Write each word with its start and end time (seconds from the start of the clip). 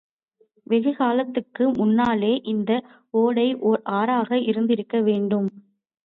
வெகு 0.67 0.91
காலத்துக்கு 0.93 1.69
முன்னாலே, 1.71 2.31
இந்த 2.43 2.71
ஓடை 3.13 3.45
ஓர் 3.61 3.81
ஆறாக 3.91 4.39
இருந்திருக்க 4.43 5.01
வேண்டும். 5.01 5.47